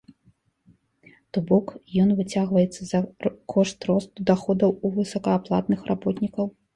[1.35, 1.67] То бок
[2.03, 2.99] ён выцягваецца за
[3.53, 6.45] кошт росту даходаў у высокааплатных работнікаў.